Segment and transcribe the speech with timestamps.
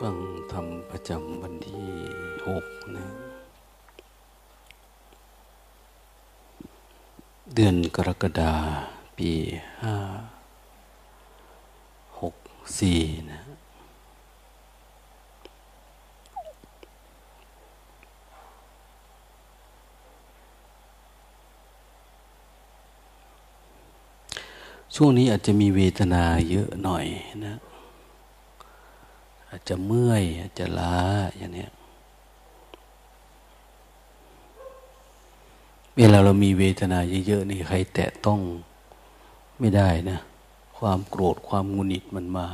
[0.00, 0.18] ฟัง
[0.52, 1.90] ธรรมประจำวันที่
[2.46, 3.06] หกนะ
[7.54, 8.54] เดือนกรกฎา
[9.16, 9.30] ปี
[9.82, 9.94] ห้า
[12.20, 12.34] หก
[12.78, 13.40] สี่นะ
[24.94, 27.06] ช่วงนี้อาจจะมีเวทนาเยอะหน่อย
[27.46, 27.56] นะ
[29.48, 30.96] อาจจะเมื่อย อาจจะล้า
[31.36, 31.66] อย่างนี้
[35.96, 38.40] เวลาเรามีเวทนาเยอะๆนี่ใครแตะต้อง
[39.58, 40.18] ไม่ได้นะ
[40.78, 42.48] ความโกรธความงุนิดมันมา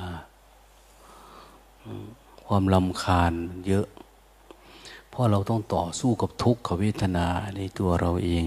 [2.44, 3.32] ความลำคาญ
[3.66, 3.86] เยอะ
[5.08, 7.26] เพราะเราต้องต่อสู้กับทุกขเวทนา
[7.56, 8.46] ในตัวเราเอง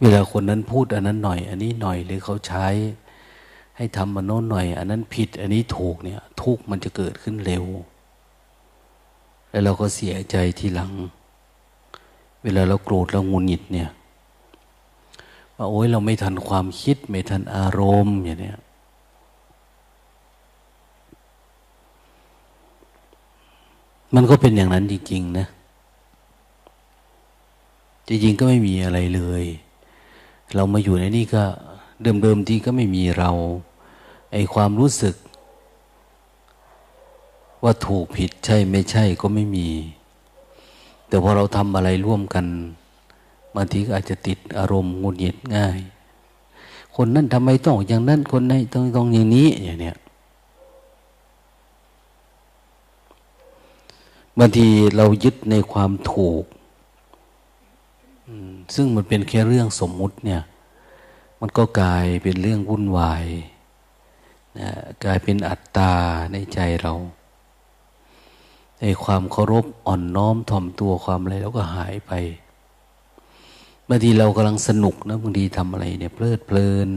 [0.00, 2.66] เวลาคนนั้นพูดอันนั้นหน่อย อันนี้หน่อยหรือเขาใช้
[3.78, 7.64] ให้ทำมันโน้นหน่อย อันนั้นผิด อันนี้ถูกเนี่ย ทุกมันจะเกิดขึ้นเร็ว
[9.50, 10.92] แล้วเราก็เสียใจทีหลัง
[12.42, 13.90] เวลาเราโกรธเรางุนหงิดเนี่ย
[15.56, 18.58] ว่าโอ้ยเราไม่ทันความคิด ไม่ทันอารมณ์อย่างเนี้ย
[24.14, 25.46] มันก็เป็นอย่างนั้นจริง ๆ นะ
[28.08, 29.44] จริงๆก็ไม่มีอะไรเลย
[30.54, 31.44] เรามาอยู่ในนี่ก็
[32.02, 33.30] เดิมๆที่ก็ไม่มีเรา
[34.32, 35.14] ไอความรู้สึก
[37.62, 39.68] ว่าถูกผิดใช่ไม่ใช่ก็ไม่มี
[41.08, 42.46] แต่พอเราทำอะไรร่วมกัน
[43.54, 45.78] บางทีก็อาจจะติดอารมณ์งุนหงิดง่าย
[46.96, 49.96] คนนั้นทำไมต้องอย่างนั้นคนนี้ต้องต้องอย่างนี้อย่างเนี้ย
[54.38, 54.66] บางที
[54.96, 56.44] เรายึดในความถูก
[58.74, 60.42] ซึ่งมันเป็นแค่เรื่องสมมุติเนี่ย
[61.40, 63.26] มันก็กลายเป็นเรื่องวุ่นวาย
[64.58, 64.70] นะ
[65.04, 65.92] กลายเป็นอัตตา
[66.32, 66.94] ในใจเรา
[68.80, 72.12] ในความเคารพอ่อนน้อมถ่อมตัวความอะไรแล้วก็หายไป
[73.88, 76.88] บางทีเรากำลังสนุกนะบางทีทำอะไรเนี่ยเพลิดเพลิน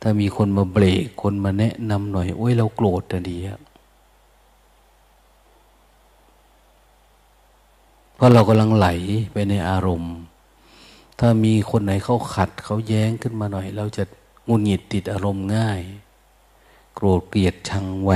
[0.00, 3.38] ถ้ามีคนมาเบรกคนมาแนะนำหน่อย โอ้ยเราโกรธแต่ดี
[8.14, 8.88] เพราะเรากำลังไหล
[9.32, 10.14] ไปในอารมณ์
[11.18, 14.02] ถ้ามีคนไหนเขาขัดเขาแย้งขึ้นมาหน่อย เราจะ
[14.48, 15.80] งุนหงิดติดอารมณ์ง่าย
[16.94, 18.12] โกรธเกลียดชังไว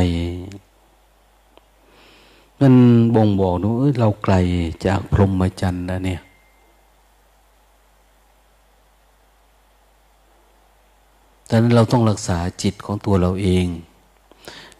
[2.61, 2.75] มัน
[3.15, 4.35] บ่งบอกนูเออเราไกล
[4.87, 6.21] จากพรหมจรรย์นะเนี่ย
[11.49, 13.67] ดังนั้นเราต้องรักษาจิตของตัวเราเอง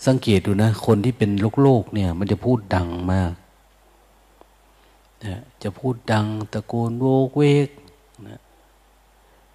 [0.07, 3.33] สังเกตดูนะ คนที่เป็นโลกโลกเนี่ย มันจะพูดดังมาก
[5.63, 7.69] จะพูดดังตะโกนโวกเวก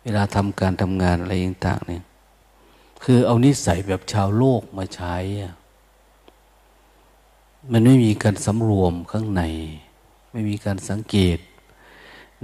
[0.08, 2.04] วลาทำการทำงานอะไรต่างๆเนี่ย
[3.04, 5.16] คือเอานิสัยแบบชาวโลกมาใช้
[7.72, 9.44] มันไม่มีการสำรวมข้างใน
[10.32, 11.38] ไม่มีการสังเกต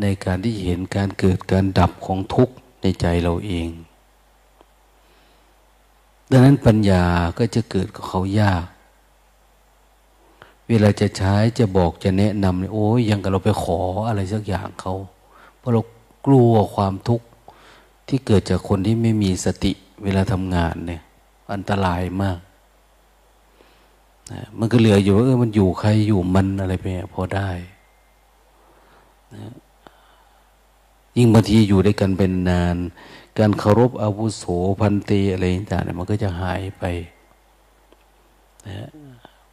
[0.02, 3.70] ในการที่เห็นการเกิดการดับของทุกข์ในใจเราเอง
[6.30, 7.04] ดังนั้นปัญญา
[7.38, 8.66] ก็จะเกิดกับเขายาก
[10.68, 14.94] เวลาจะใช้จะบอกจะแนะนำเนี่ยโอ้ยยังกับเราไปขออะไรสักอย่างเขา
[15.58, 15.82] เพราะเรา
[16.26, 17.26] กลัวความทุกข์
[18.08, 19.72] ที่เกิดจากคนที่ไม่มีสติ
[20.04, 21.02] เวลาทำงานเนี่ย
[21.54, 22.40] อันตรายมาก
[24.60, 27.50] มันก็เหลืออยู่ว่าเออมันอยู่ใครอยู่มันอะไรไปพอได้
[29.34, 29.54] นะ
[31.18, 32.78] ยิ่งบางทีอยู่ด้วยกันเป็นนาน
[33.40, 34.44] การเคารพอาวุโส
[34.80, 36.84] พันเตอะไรต่างๆมันก็จะหายไป
[38.68, 38.90] นะ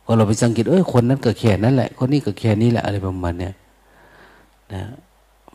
[0.05, 3.55] พอเราไปสังเกตเอ้ยคนนั้นก็แค่นั้นแหละ คนนี้ก็แค่นี้แหละอะไรประมาณเนี้ย
[4.75, 4.83] นะ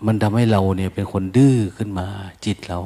[0.05, 2.07] มันทำให้เราเนี่ย เป็นคนดื้อขึ้นมา
[2.45, 2.79] จิตเรา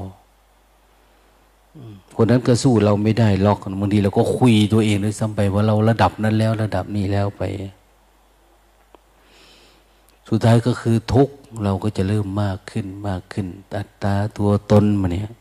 [2.15, 7.43] คนนั้นก็สู้เราไม่ได้ล็อกบางทีเราก็คุยตัวเองด้วยซ้ำไปว่าเราระดับนั้นแล้วระดับนี้แล้วไป
[10.27, 11.29] สุดท้ายก็คือทุก
[11.63, 15.31] เราก็จะเริ่มมากขึ้นมากขึ้นตัดตาตัวตนมาเนี่ย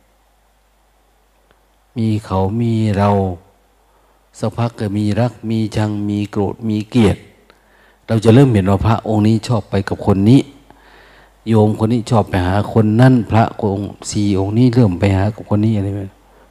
[1.97, 3.11] มีเขามีเรา
[4.39, 7.17] สักพักก็มีรักมีชังมีโกรธมีเกลียด
[8.07, 10.41] เราจะเริ่มเห็นว่าพระองค์นี้ชอบไปกับคนนี้
[11.49, 15.89] โยมคนนี้ชอบไปหาคนนั่นพระองค์สี่องค์นี้เริ่มไปหากับคนนี้อะไร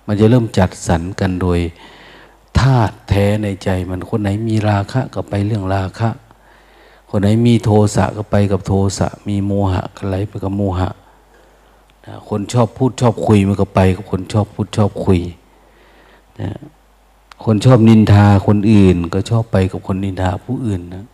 [0.07, 1.59] มันจะเริ่มจัดสรรกันโดย
[2.59, 6.09] ธาตุแท้ในใจมันคนไหนมีราคะก็ไปเรื่องราคะ
[7.09, 10.89] คนไหนมีโทสะก็ไปกับโทสะ มีโมหะก็ไหลไปกับโมหะ
[12.29, 15.19] คนชอบพูดชอบคุยมันก็ไปกับคนชอบพูดชอบคุย
[16.41, 16.49] นะ
[17.43, 21.05] คนชอบนินทาคนอื่น ก็ชอบไปกับคนนินทาผู้อื่นนะ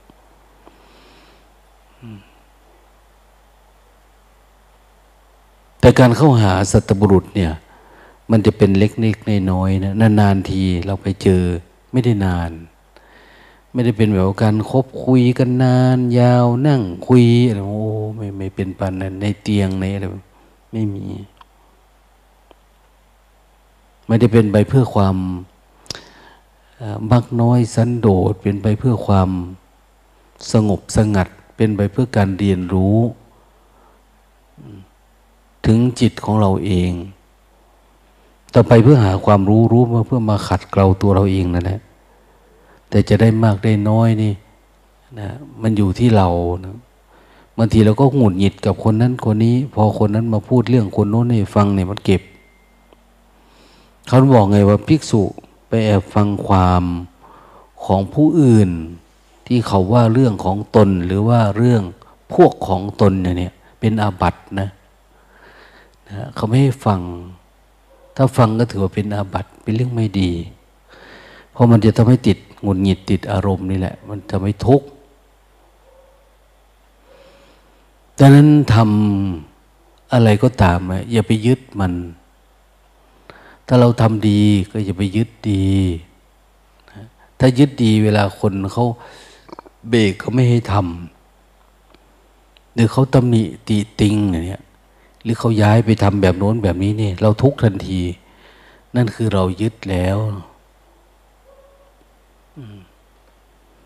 [5.84, 7.54] แต่การเข้าหาสัตบุรุษเนี่ย
[8.32, 11.44] มันจะเป็นเล็กๆน้อยนะนานๆทีเราไปเจอ
[11.92, 12.52] ไม่ได้นาน
[13.74, 17.84] ไม่ได้เป็นแบบการคบคุยกันนาน ยาวนั่งคุยอะไรโอ้
[18.16, 20.06] ไม่ไม่เป็นปันนั้นในเตียงในอะไร
[20.72, 21.06] ไม่มี
[24.08, 25.16] ไม่ได้เป็นไปเพื่อความ
[27.12, 29.30] มักน้อยสันโดษเป็นไปเพื่อความ
[30.52, 32.98] สงบสงัด เป็นไปเพื่อการเรียนรู้
[35.66, 36.92] ถึงจิตของเราเอง
[38.54, 41.80] ต่อไปเพื่อหาความรู้รู้มาเพื่อมาขัดเกลาตัวเราเองนั่นแหละ
[42.90, 44.34] แต่จะได้มากได้น้อยนี่
[45.20, 45.30] นะ
[45.62, 46.28] มันอยู่ที่เรา
[46.66, 46.76] นะ
[47.58, 52.22] บางทีเราก็หงุดหงิดกับคนนั้นคนนี้ พอคนนั้นมาพูดเรื่องคนโน้นให้ฟังเนี่ยมันเก็บ
[54.08, 55.22] เขาบอกไงว่าภิกษุ
[55.68, 56.84] ไปแอบฟังความ
[57.86, 58.70] ของผู้อื่น
[59.48, 61.82] ที่เขาว่าเรื่องของตนหรือว่าเรื่อง
[62.34, 64.70] พวกของตนเนี่ยเป็นอาบัตินะ
[66.10, 67.02] นะเขาไม่ให้ฟัง
[68.16, 70.32] ถ้าฟังก็ถือว่าเป็นอาบัติเป็นเรื่องไม่ดี
[71.52, 74.88] เพราะมันจะทำให้ติดหงุดหงิดติดอารมณ์นี่แหละ มันจะไม่ทุกข์
[78.20, 80.80] ดังนั้นทำอะไรก็ตาม
[81.12, 81.94] อย่าไปยึดมัน
[83.68, 84.42] ถ้าเราทำดี
[84.72, 85.66] ก็อย่าไปยึดดี
[87.40, 88.86] ถ้ายึดดีเวลาคนเขา
[89.90, 94.64] เบรกเขาไม่ให้ทำหรือเขาตำหนิติติงเนี่ย
[95.24, 98.02] หรือเขาย้ายไปทำแบบโน้นแบบนี้เนี่ย เราทุกทันที
[98.96, 100.18] นั่นคือเรายึดแล้ว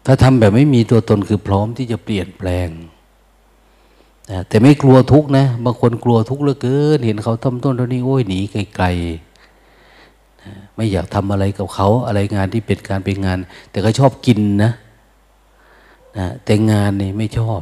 [0.06, 2.70] ถ้าทำแบบไม่มีตัวตนคือพร้อมที่จะเปลี่ยนแปลง
[4.48, 13.38] แต่ไม่กลัวทุกนะ บางคนกลัวทุกเหลือเกิน เห็นเขาทำต้นเท่านี้โอ้ยหนีไกลๆไม่อยากทำอะไรกับเขา อะไรงานที่เป็นการเป็นงาน
[13.72, 14.72] แต่ก็ชอบกินนะ
[16.18, 17.62] นะแต่งานนี่ไม่ชอบ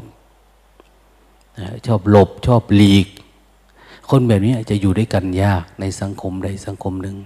[1.60, 3.08] นะชอบหลบชอบหลีก
[4.10, 7.18] คนแบบนี้จะอยู่ด้วยกันยากในสังคมใดสังคมหนึ่ง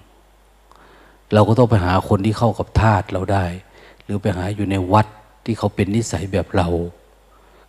[1.33, 3.45] เราก็ต้องไปหาคนที่เข้ากับทาตุเราได้
[4.03, 5.07] หรือไปหาอยู่ในวัด
[5.45, 6.67] ที่เขาเป็นนิสัยแบบเรา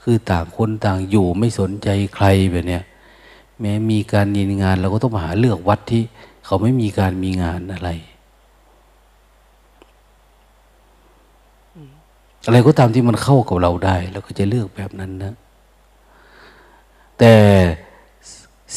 [0.03, 2.85] คือต่างคนต่างอยู่ไม่สนใจใครแบบเนี้ย
[3.61, 6.03] แม้มีการยินงาน เราก็ต้องหาเลือกวัดที่
[6.45, 7.91] เขาไม่มีการมีงานอะไร
[12.47, 15.35] อะไรก็ตามที่มันเข้ากับเราได้เราก็จะเลือกแบบนั้นนะ
[17.19, 17.35] แต่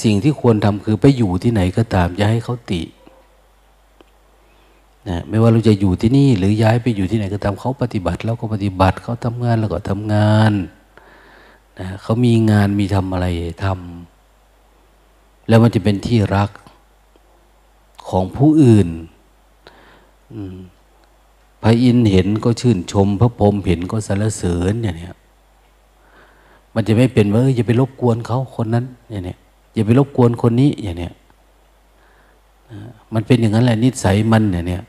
[0.03, 2.81] สิ่งที่ควรทำคือไปอยู่ที่ไหนก็ตามอย่าให้เขาติ
[5.09, 10.53] นะไม่ว่าเราจะอยู่ที่นี่หรือย้ายไปอยู่ที่ไหนก็ตามเขาปฏิบัติเราก็ปฏิบัติเขาทำงานเราก็ทำงาน
[11.79, 13.27] นะเขามีงานมีทำอะไร
[13.63, 16.49] ทำแล้วมันจะเป็นที่รัก
[18.09, 18.89] ของผู้อื่น
[21.61, 25.09] พระอินเห็นก็ชื่นชม พระพรหมเห็นก็สรรเสริญอย่างนี้
[26.73, 29.35] มันจะไม่เป็นว่าอย่าไปรบกวนเขาคนนั้นอย่างนี้
[29.73, 31.13] อย่าไปรบกวนคนนี้อย่างเนี้ย
[33.13, 34.79] มันเป็นอย่างนั้นแหละนิสัยมันอย่างนี้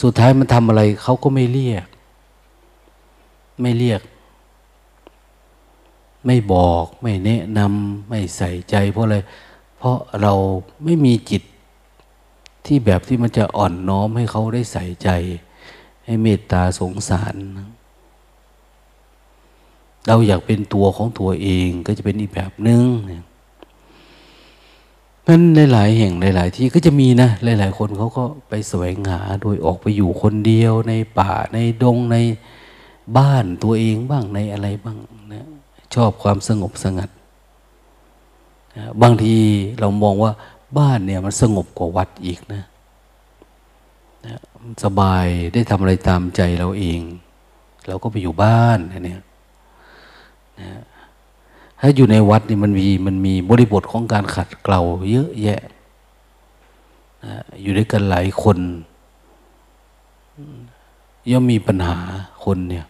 [0.00, 1.86] สุดท้ายมันทำอะไรเขาก็ไม่เรียก
[3.60, 4.00] ไม่เรียก
[6.26, 9.16] ไม่บอกไม่แนะนำไม่ใส่ใจ เพราะอะไร
[9.78, 10.32] เพราะเรา
[10.84, 11.42] ไม่มีจิต
[12.66, 15.08] ที่แบบที่มันจะอ่อนน้อมให้เขาได้ใส่ใจ
[16.04, 17.34] ให้เมตตาสงสาร
[20.06, 22.84] เราอยากเป็นตัวของตัวเองก็จะเป็นอีกแบบหนึง่ง
[25.28, 25.42] นั้น
[25.72, 32.16] หลาย ๆ แห่งหลาย ๆ ที่ก็จะมีนะ หลาย ๆ คนเขาก็ไปแสวงหาโดยออกไปอยู่คนเดียวในป่าในดงใน
[33.18, 34.98] บ้านตัวเองบ้างในอะไรบ้าง
[35.32, 35.46] นะ
[35.94, 37.10] ชอบความสงบสงัด
[39.02, 39.36] บางที
[39.80, 40.32] เรามองว่า
[40.78, 42.62] บ้านเนี่ยมันสงบกว่าวัดอีกนะ
[44.26, 44.40] นะ
[44.84, 47.00] สบายได้ทำอะไรตามใจเราเอง
[47.88, 49.20] เราก็ไปอยู่บ้านเนี่ย
[51.80, 54.80] ถ้าอยู่ในวัดนี่มันมีมันมีบริบทของการขัดเกลา
[55.12, 55.60] เยอะแยะ
[57.62, 58.58] อยู่ด้วยกันหลายคน
[61.30, 61.98] ย่อมมีปัญหา
[62.44, 62.86] คนเนี่ย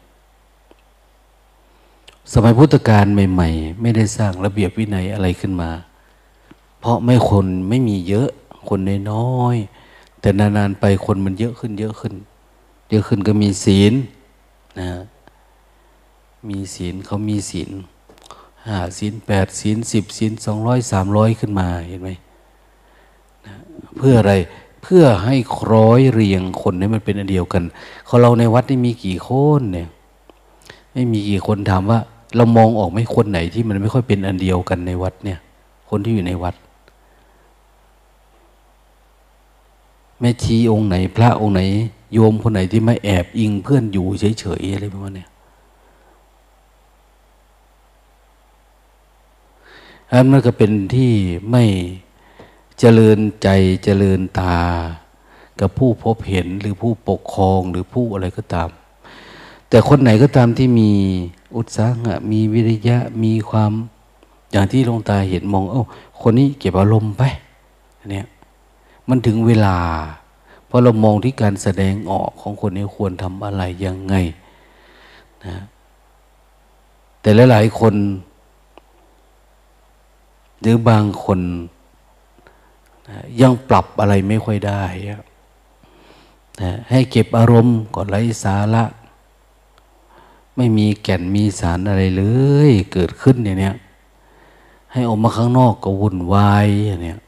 [2.33, 5.71] สมัยพุทธกาลใหม่ ๆ ไม่ได้สร้างระเบียบวินัยอะไรขึ้นมา
[6.79, 8.29] เพราะไม่คนไม่มีเยอะ
[8.69, 8.81] คน
[9.13, 9.57] น้อย
[10.21, 12.15] แต่นานๆไปคนมันเยอะขึ้น เยอะขึ้น
[12.91, 13.95] เยอะขึ้นก็มีศีล
[14.81, 14.89] นะ
[16.49, 17.71] มีศีลเขามีศีล
[18.67, 22.11] ห้าศีลแปดศีลสิบศีลสองร้อยสามร้อยขึ้นมาเห็นไหม
[23.47, 23.55] นะ
[23.97, 24.35] เพื่ออะไร
[24.83, 27.63] เพื่อให้คร้อยเรียงคนให้มันเป็นอันเดียวกัน
[28.07, 29.31] เขาเราในวัดนี่มีกี่ค
[29.61, 29.89] นเนี่ย
[30.93, 31.99] ไม่มีกี่คนถามว่า
[32.37, 35.39] เรามองออกไหมคนไหนที่มันไม่ค่อยเป็นอันเดียวกันในวัดเนี่ย
[35.91, 36.55] คนที่อยู่ในวัด
[40.21, 41.63] แม่ชีองค์ไหน พระองค์ไหน
[42.13, 45.32] โยมคนไหนที่ไม่แอบอิงเพื่อนอยู่เฉยๆอะไรประมาณนี้อั
[50.21, 51.13] นนั้นก็เป็นที่
[51.51, 51.65] ไม่
[52.79, 53.49] เจริญใจ
[53.85, 54.57] เจริญตา
[55.61, 58.69] กับผู้พบเห็นหรือผู้ปกครองหรือผู้อะไรก็ตาม
[59.69, 60.91] แต่คนไหนก็ตามที่มี
[61.57, 63.73] อุตสาหะมีวิริยะมีความ
[64.53, 65.85] อย่างที่ลงตาเห็นมอง เอ้า
[66.21, 67.23] คนนี้เก็บอารมณ์ไป
[68.11, 68.27] เนี่ย
[69.09, 69.77] มันถึงเวลา
[70.67, 74.15] เพอเรามองที่การแสดงออกของคนนี้ควรทำอะไรยังไง
[75.45, 75.57] นะ
[77.21, 77.95] แต่หลายๆคน
[80.63, 81.41] หรือบางคน
[83.41, 84.85] ยังปรับอะไรไม่ค่อยได้
[86.63, 88.85] นะให้เก็บอารมณ์ก็ไร้สาระ
[90.57, 92.25] ไม่มีแก่นมีสารอะไรเล
[92.69, 93.75] ย เกิดขึ้นอย่างเนี้ย
[94.93, 97.21] ให้ออกมาข้างนอกก็วุ่นวายอย่างเนี้ย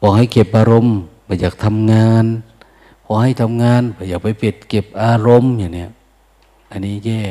[0.00, 2.24] บอกให้เก็บอารมณ์ไม่อยากทำงาน
[3.04, 5.90] พอให้ทำงานไม่อยากไปเปิดเก็บอารมณ์อย่างเนี้ย
[6.70, 7.22] อันนี้แย่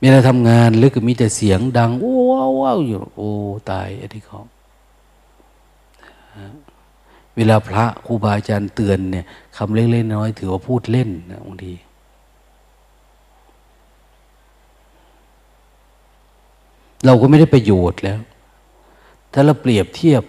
[0.00, 1.90] เวลาทำงานหรือก็มีแต่เสียงดัง
[2.30, 3.30] ว้าวว้าวอยู่ โอ้
[3.70, 4.40] ตายอันนี้เขา
[7.36, 9.24] เวลาพระครูบาอาจารย์เตือนเนี่ย
[9.56, 11.72] คำเล็กๆน้อยถือว่าพูดเล่นนะบางที
[17.04, 18.20] เราก็ไม่ได้ประโยชน์แล้ว
[19.32, 20.22] ถ้าเราเปรียบเทียบ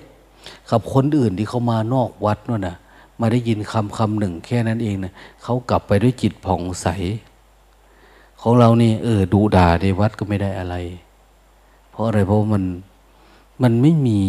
[0.71, 2.77] กับคนอื่นที่เขามานอกวัดนู่นนะ
[3.19, 5.13] มาได้ยินคำคำหนึ่งแค่นั้นเองนะ
[5.43, 6.87] เขากลับไปด้วยจิตผ่องใส
[8.41, 10.75] ของเรานี่เออดูด่าในวัดก็ไม่ได้อะไร
[11.91, 12.63] เพราะอะไรเพราะมัน
[13.61, 14.23] มันไม่มี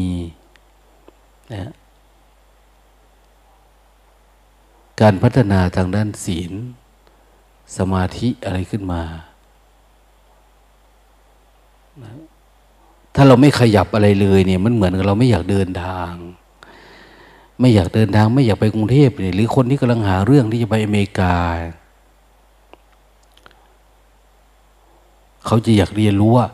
[1.53, 1.73] นะ
[5.01, 6.53] การพัฒนาทางด้านศีล
[7.77, 9.03] สมาธิอะไรขึ้นมา
[13.15, 16.13] ถ้าเราไม่ขยับอะไรเลยเนี่ยมันเหมือนกับเราไม่อยากเดินทาง
[17.61, 21.35] ไม่อยากเดินทาง ไม่อยากไปกรุงเทพเนี่ยหรือคนที่กำลังหาเรื่องที่จะไปอเมริกา
[25.47, 26.47] เขาจะอยากเรียนรู้ว่า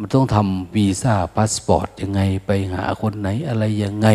[0.00, 4.08] มันต้องทำวีซ่าพาสปอร์ตยังไงไปหาคนไหนอะไรยังไง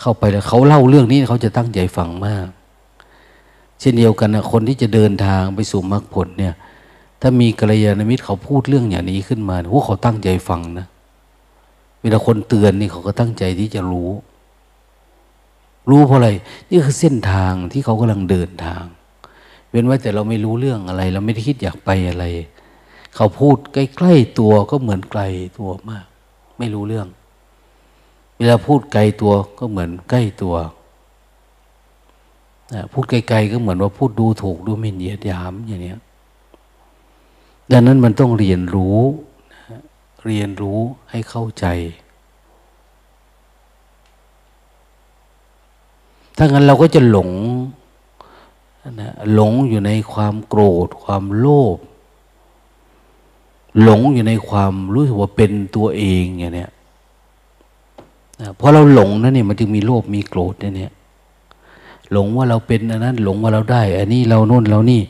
[0.00, 2.46] เข้าไปแล้วเขาเล่าเรื่องนี้เขาจะตั้งใจฟังมาก
[3.80, 6.54] เช่นเดียวกันนะคนที่จะเดินทางไปสู่มรรคผลเนี่ย
[7.20, 10.86] ถ้ามีกัลยาณมิตรเขาพูดเรื่องอย่างนี้ขึ้นมาพวเขาตั้งใจฟังนะ
[12.00, 14.10] เวลาคนเตือนนี่เขาก็ตั้งใจที่จะรู้
[15.90, 16.30] รู้เพราะอะไร
[16.70, 18.84] นี่คือเส้นทางที่เขากำลังเดินทาง
[19.70, 22.24] เว้นไว้แต่เราไม่รู้เรื่องอะไร เราไม่ได้คิดอยากไปอะไร
[23.14, 25.22] เขาพูดใกล้ๆตัวก็เหมือนไกล
[25.58, 26.06] ตัวมาก
[26.58, 27.08] ไม่รู้เรื่อง
[28.36, 30.56] เวลาพูดไกลตัวก็เหมือนใกล้ตัว
[32.92, 35.94] พูดไกลๆก็เหมือนว่าพูดดูถูกดูหมิ่นเหยียดหยามอย่างนี้
[37.70, 38.98] ดังนั้นมันต้องเรียนรู้
[40.26, 40.78] เรียนรู้
[41.10, 41.66] ให้เข้าใจ
[46.36, 47.30] ถ้างั้นเราก็จะหลง
[49.00, 51.78] นะหลงอยู่ในความโกรธ ความโลภ
[53.82, 56.70] หลงอยู่ในความรู้สึกว่าเป็นตัวเองอย่างเนี้ย
[58.56, 60.92] เพราะเราหลงนั่นเนี่ยมันจึงมีโลภมีโกรธเนี่ย
[62.12, 65.02] หลงว่าเราเป็นอันนั้น หลงว่าเราได้ อันนี้เราโน่นเรานี่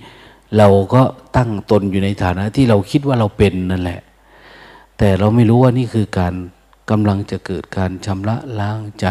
[0.57, 1.03] เราก็
[1.37, 4.01] ตั้งตนอยู่ในฐานะที่เราคิดว่าเราเป็นนั่นแหละ
[4.99, 6.35] แต่เราไม่รู้ว่านี่คือการ
[6.91, 9.07] กำลังจะเกิดการชำระล้างใจ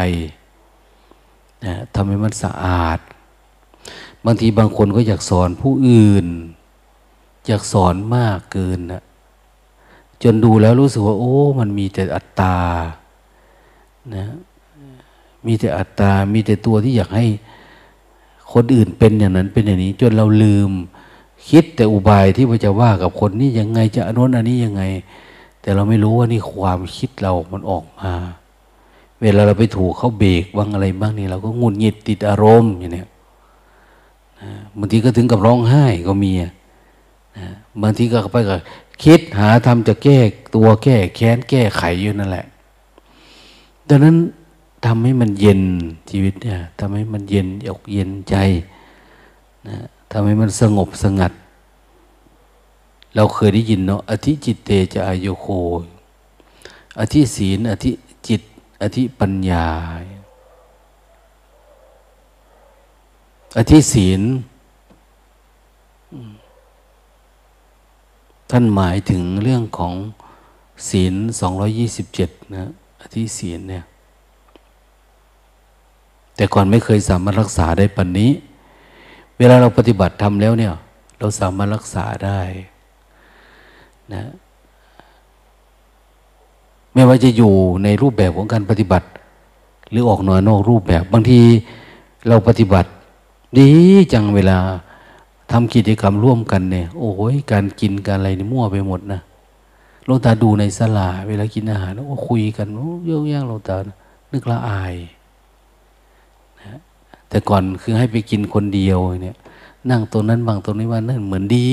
[1.64, 2.98] นะทำให้มันสะอาด
[4.24, 6.26] บางทีบางคนก็อยากสอนผู้อื่น
[7.46, 9.02] อยากสอนมากเกินนะ
[10.22, 12.56] จนดูแล้วรู้สึกว่า โอ้ มันมีแต่อัตตา
[14.16, 14.26] นะ
[15.46, 17.26] มีแต่อัตตา มีแต่ตัวที่อยากให้
[18.52, 20.70] คนอื่นเป็นอย่างนั้นเป็นอย่างนี้ จนเราลืม
[21.50, 24.82] คิดแต่อุบายที่ว่าจะว่ากับคนนี้ยังไงจะอนุนอันนี้ยังไง
[25.60, 28.12] แต่เราไม่รู้ว่านี่ความคิดเรามันออกมา
[29.22, 33.08] เวลาเราไปถูกเขาเบรกบ้างอะไรบ้างนี่เราก็งุนหงิดติดอารมณ์อย่างเนี้ย
[34.78, 36.32] บางทีก็ถึงกับร้องไห้ก็มี
[37.82, 38.58] บางทีก็ไปกับ
[39.02, 40.18] คิดหาทำจะแก้
[40.54, 42.46] ตัวแก้แค้นแก้ไขอยู่นั่นแหละ
[43.88, 44.16] ดังนั้น
[44.84, 45.62] ทำให้มันเย็น
[46.10, 48.36] ชีวิตเนี่ยทำให้มันเย็นอกเย็นใจ
[49.68, 49.76] นะ
[50.10, 51.32] ทำให้มันสงบสงัด
[53.14, 55.46] เราเคยได้ยินเนาะอธิจิตเตจะอายโค
[57.00, 57.90] อธิศีล อธิ
[58.28, 58.42] จิต
[58.82, 59.66] อธิปัญญา
[63.58, 64.22] อธิศีล
[68.50, 69.94] ท่านหมายถึงเรื่องของ
[70.88, 72.68] ศีลสองยี่สิบเจ็ดนะ
[73.00, 73.84] อธิศีลเนี่ย
[76.36, 78.30] แต่ก่อนไม่เคยสามารถรักษาได้ปันนี้
[79.38, 80.74] เวลาเราปฏิบัติทำแล้วเนี่ย
[81.18, 82.40] เราสามารถรักษาได้
[84.12, 84.22] นะ
[86.92, 87.52] ไม่ว่าจะอยู่
[87.84, 89.06] ในรูปแบบของการปฏิบัติ
[89.90, 91.40] หรือออกหน่อยนอกรูปแบบ บางที
[92.28, 92.90] เราปฏิบัติ
[93.58, 93.68] ดี
[94.12, 94.58] จังเวลา
[95.50, 99.20] ทำกิจกรรมร่วมกันเนี่ย โอ้ยการกินการอะไรนี่มั่วไปหมดนะ
[100.08, 102.66] ลงตาดูในสลาเวลากินอาหารก็คุยกัน
[103.06, 103.76] เยอะแยะลงตา
[104.32, 104.94] นึกละอาย
[106.60, 106.78] นะ
[107.28, 109.36] แต่ก่อนคือให้ไปกินคนเดียวเนี่ย
[109.90, 111.70] นั่งตรงนั้นบางตรงนี้ว่านั่นเหมือนดี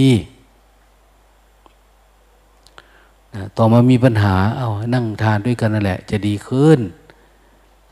[3.33, 6.79] นะต่อมามีปัญหา เอานั่งทานด้วยกันนั่นแหละ จะดีขึ้น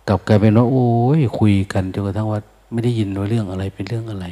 [0.07, 2.39] กลับกลายเป็นว่าโอ้ยคุยกันจนกระทั่งว่า
[2.71, 4.25] ไม่ได้ยินว่าเรื่องอะไรเป็นเรื่องอะไร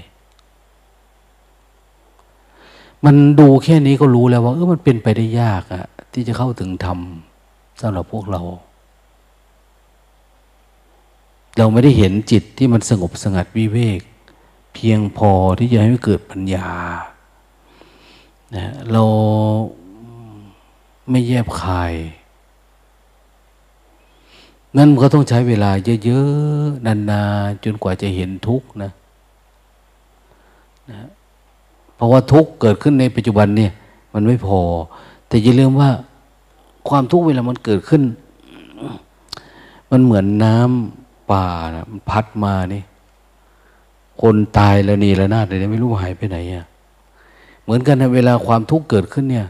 [3.05, 6.99] มันดูแค่นี้ก็รู้แล้วว่าเออมันเป็นไปได้ยากอะที่จะเข้าถึงธรรม
[7.81, 8.41] สำหรับพวกเรา
[11.57, 14.01] เราไม่ได้เห็นจิตที่มันสงบสงัดวิเวก
[14.73, 16.69] เพียงพอที่จะให้เกิดปัญญา
[18.55, 19.03] นะเรา
[21.09, 21.93] ไม่แยบคาย
[24.77, 25.71] นั่นก็ต้องใช้เวลา
[26.05, 28.91] เยอะ ๆ นานๆจนกว่าจะเห็นทุกข์นะ
[30.89, 31.07] นะ
[32.03, 33.71] ราะว่าทุกเกิดขึ้นในปัจจุบันเนี่ย
[34.13, 34.59] มันไม่พอ
[35.27, 35.89] แต่อย่าลืมว่า
[36.89, 38.03] ความทุกข์เวลามันเกิดขึ้น
[39.91, 41.45] มันเหมือนน้ำป่า
[41.75, 42.83] นะมันพัดมานี่
[44.21, 46.65] คนตายแล้วนี่แล้วนาดเลยไม่รู้หายไปไหนอะ
[47.63, 49.47] เหมือนกันนะเวลาความทุกข์เกิดขึ้นเนี่ย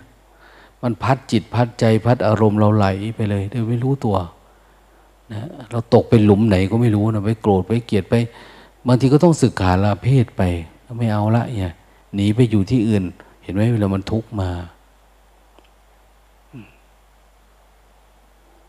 [0.84, 4.18] มันพัดจิตพัดใจพัดอารมณ์เราไหลไปเลยโดยไม่รู้ตัว
[5.32, 5.40] นะ
[5.72, 8.16] เราตกเป็นหลุมไหนก็ไม่รู้นะไปโกรธไปเกลียดไป
[8.88, 10.42] บางทีก็ต้องสึกขาลาเพศไป
[10.98, 11.76] ไม่เอาละเนี่ย
[12.16, 13.04] หนีไปอยู่ที่อื่น
[13.44, 14.50] เห็นไหมเวลามันทุกข์มา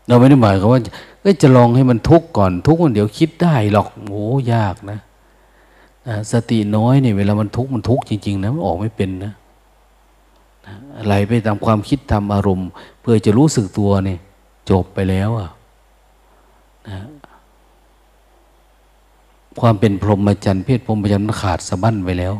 [0.07, 0.81] เราไม่ได้หมายความว่า
[1.23, 4.99] ก็จะลองให้มันทุกข์ก่อน ทุกข์มันเดี๋ยวคิดได้หรอกโอ้ยากนะ
[6.31, 9.33] สติน้อยเนี่ยเวลามันทุกข์มันทุกข์จริง ๆ นะมันออกไม่เป็นนะ
[11.05, 12.69] ไหลไปตามความคิดทำอารมณ์
[13.01, 14.19] เพื่อจะรู้สึกตัวเนี่ย
[14.69, 15.49] จบไปแล้วอะ
[16.87, 16.99] นะ
[19.61, 22.33] ความเป็นพรหมจรรย์เพศพรหมจรรย์ขาดสะบั้นไปแล้ว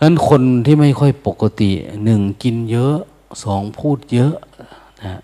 [0.00, 1.70] นั้นคนที่ไม่ค่อยปกติ
[2.04, 2.96] หนึ่งกินเยอะ
[3.44, 4.34] สองพูดเยอะ
[5.00, 5.20] นะ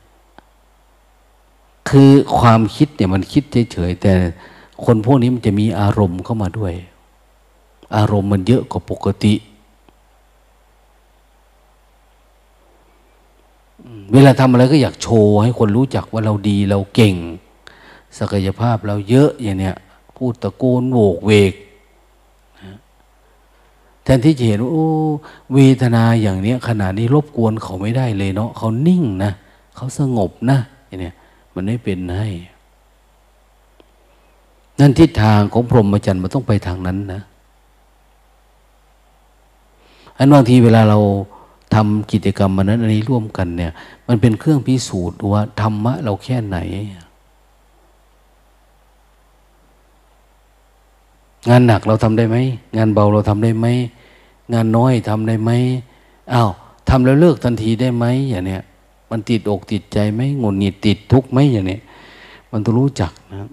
[1.88, 4.12] คือความคิดเนี่ยมันคิดเฉยๆแต่
[4.84, 6.74] คนพวกนี้มันจะมีอารมณ์เข้ามาด้วย
[7.96, 9.34] อารมณ์มันเยอะกว่าปกติ
[14.12, 17.14] เวลาทำอะไรก็อยากโชว์ให้คนรู้จักว่าเราดีเราเก่ง
[18.18, 19.76] ศักยภาพเราเยอะอย่างเนี้ย
[20.16, 21.52] พูดตะโกนโวกเวก
[24.06, 24.88] แทนที่จะเห็นว่าโอ้
[25.54, 29.32] เวทนาอย่างเนี้ยขนาดนี้รบกวนเขาไม่ได้เลยเนาะเขานิ่งนะ
[29.76, 31.14] เขาสงบนะอย่างเนี้ย
[31.54, 32.28] มันไม่เป็นให้
[34.80, 37.20] นั่นทิศทางของพรหมจรรย์มันต้องไปทางนั้นนะ
[40.16, 40.98] อันบางทีเวลาเรา
[41.74, 43.72] ทำกิจกรรมมันนั้นอันนี้ร่วมกันเนี่ย
[44.08, 46.58] มันเป็นเครื่องพิสูจน์ว่าธรรมะเราแค่ไหน
[51.48, 52.36] งานหนักเราทำได้ไหม
[52.76, 53.66] งานเบาเราทำได้ไหม
[54.52, 55.50] งานน้อยทำได้ไหม
[56.32, 56.50] อ้าว
[56.88, 58.62] ทำแล้วเลิกทันทีได้ไหมอย่างเนี้ย
[59.10, 61.80] มันติดอกติดใจไหมงุนหงิดติดทุกข์ไหมอย่างเนี้ย
[62.50, 63.50] มันต้องรู้จักนะ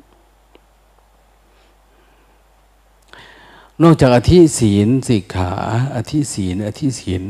[3.81, 5.51] นอกจากอธิศีลสิกขา
[5.95, 7.23] อธิศีลอธิศีล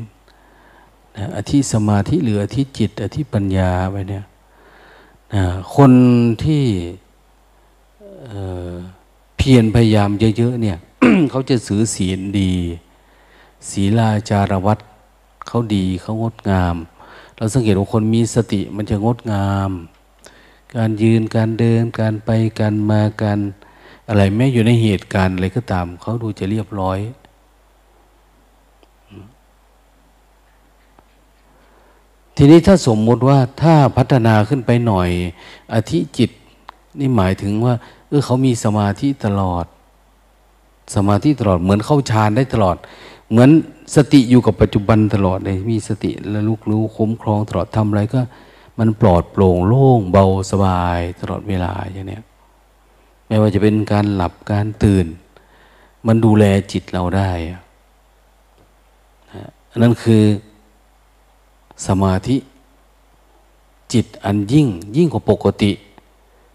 [1.17, 4.25] นะอธิสมาธิหรืออธิจิต อธิปัญญาไปเนี่ย
[5.33, 5.43] นะ
[5.75, 5.91] คน
[6.43, 6.63] ที่
[9.43, 10.77] พียรพยายามเยอะๆเนี่ย
[11.29, 12.53] เขาจะสือศีลดี
[13.69, 14.79] ศีลาจารวัต
[15.47, 16.75] เขาดีเขางดงาม
[17.35, 19.71] เราสังเกตว่าคนมีสติมันจะงดงาม
[20.75, 22.29] การยืนการเดินการไป
[22.59, 23.39] การมาการ
[24.07, 26.99] อะไรแม้อยู่ในเหตุการณ์อะไรก็ตาม เขาดูจะเรียบร้อย
[32.35, 35.09] ทีนี้ถ้าสมมติว่าถ้าพัฒนาขึ้นไปหน่อย
[35.73, 36.31] อธิจิต
[36.99, 37.73] นี่หมายถึงว่า
[38.13, 39.65] ออเขามีสมาธิตลอด
[40.95, 42.77] สมาธิตลอด เหมือนเข้าฌานได้ตลอด
[43.29, 43.49] เหมือน
[43.95, 48.21] สติอยู่กับปัจจุบันตลอดเลยมีสติและลุกรู้คุ้มครองตลอดทำอะไรก็
[48.79, 52.19] มันปลอดโปร่งโล่งเบาสบายตลอดเวลาอย่างนี้
[53.27, 55.05] ไม่ว่าจะเป็นการหลับการตื่น
[56.07, 57.29] มันดูแลจิตเราได้
[59.71, 60.23] อันนั้นคือ
[61.87, 62.37] สมาธิ
[63.93, 65.71] จิตอันยิ่งยิ่งกว่าปกติ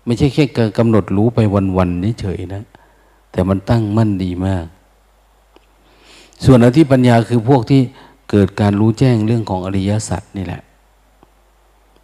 [0.09, 1.39] ไม่ใช่แค่การกำหนดรู้ไป
[1.77, 2.63] วันๆนี้เฉยนะ
[3.33, 4.67] แต่มันตั้งมั่นดีมาก
[6.45, 7.81] ส่วนอธิปัญญาคือพวกที่
[8.31, 10.63] เกิดการรู้แจ้งเรื่องของอริยสัจนี่แหละ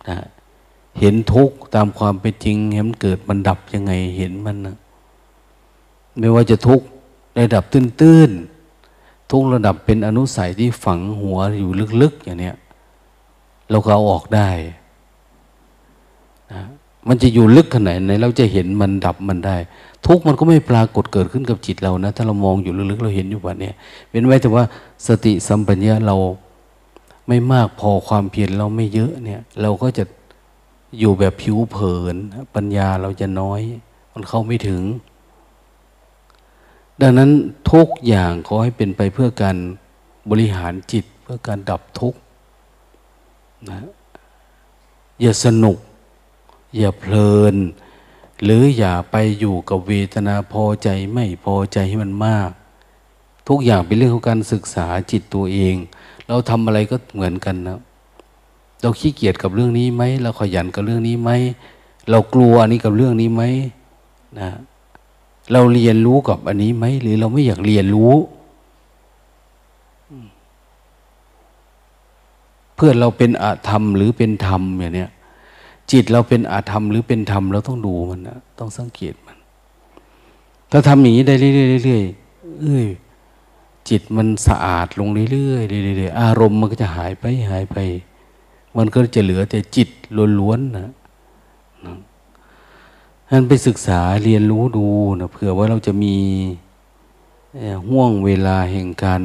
[0.08, 0.18] นะ
[1.00, 4.76] เห็นทุกข์ตามความเป็นจริงเห็นเกิดมันดับยังไงเห็นมันนะ
[6.18, 6.86] ไม่ว่าจะทุกข์
[7.38, 11.70] ระดับตื้นๆทุกระดับเป็นอนุสัยที่ฝังหัวอยู่
[12.02, 12.56] ลึกๆอย่างเนี้ย
[13.70, 14.48] เราก็เอาออกได้
[16.52, 16.62] นะ
[17.08, 19.56] มันจะอยู่ลึกขนาดไหนเราจะเห็นมันดับมันได้
[20.06, 23.70] ทุกมันก็ไม่ปรากฏเกิดขึ้นกับจิตเรานะ ถ้าเรามองอยู่ลึกๆเราเห็นอยู่ว่านี้
[24.10, 24.64] เป็นไว้แต่ว่า
[25.06, 26.16] สติสัมปัญญะเรา
[27.28, 30.04] ไม่มากพอความเพียรเราไม่เยอะเนี่ย เราก็จะ
[30.98, 32.16] อยู่แบบผิวเผิน
[32.54, 33.60] ปัญญาเราจะน้อย
[34.12, 34.82] มันเข้าไม่ถึง
[37.00, 37.30] ดังนั้น
[37.72, 39.56] ทุกอย่างขอให้เป็นไปเพื่อการ
[40.30, 42.18] บริหารจิตเพื่อการดับทุกข์
[43.70, 43.78] นะ
[45.20, 45.76] อย่าสนุก
[46.78, 47.56] อย่าเพลิน
[48.44, 52.50] หรืออย่าไปอยู่กับเวทนาพอใจไม่พอใจให้มันมาก
[53.48, 55.74] ทุกอย่างเป็นเรื่องของการศึกษาจิตตัวเอง
[56.28, 57.78] เราทำอะไรก็เหมือนกันนะ
[58.82, 61.30] เราขี้เกียจกับเรื่องนี้ไหมเราขยันกับเรื่องนี้ไหม
[62.10, 63.42] เรากลัวอันนี้กับเรื่องนี้ไหม
[64.40, 64.50] นะ
[65.52, 68.14] เราเรียนรู้กับอันนี้ไหมหรือเราไม่อยากเรียนรู้
[72.74, 75.10] เพื่อเราเป็นอธรรมหรือเป็นธรรมอย่างเนี้ย
[75.92, 79.36] จิตเราเป็นอาธรรมหรือเป็นธรรมเราต้องดูมันนะต้องสังเกตมัน
[80.70, 82.86] ถ้าทำอย่างนี้ได้เรื่อยๆเอ้ย
[83.88, 87.76] จิตมันสะอาดลงเรื่อยๆเรื่อยๆอารมณ์มันก็จะหายไปหายไป
[88.76, 89.88] มันก็จะเหลือแต่จิต
[90.40, 90.90] ล้วนๆนะ
[93.30, 94.86] นั่นไปศึกษาเรียนรู้ดู
[95.20, 96.14] นะเผื่อว่าเราจะมี
[97.88, 99.22] ห่วงเวลาแห่งการ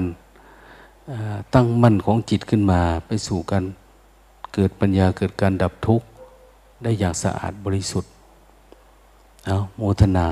[1.54, 3.64] ตั้งมั่นของจิตขึ้นมา ไปสู่การ
[4.54, 6.08] เกิดปัญญาเกิดการดับทุกข์
[6.84, 8.12] ได้อย่างสะอาดบริสุทธิ์
[9.46, 10.28] เอาโมทนา